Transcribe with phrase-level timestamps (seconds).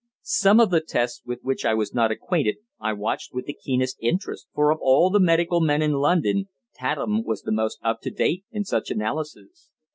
[0.23, 3.97] Some of the tests with which I was not acquainted I watched with the keenest
[4.01, 8.09] interest, for, of all the medical men in London, Tatham was the most up to
[8.09, 9.69] date in such analyses.